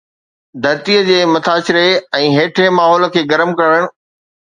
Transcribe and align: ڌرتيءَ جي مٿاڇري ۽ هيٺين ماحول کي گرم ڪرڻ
ڌرتيءَ 0.63 1.01
جي 1.09 1.17
مٿاڇري 1.33 1.83
۽ 2.21 2.31
هيٺين 2.37 2.73
ماحول 2.79 3.07
کي 3.17 3.21
گرم 3.35 3.53
ڪرڻ 3.61 3.87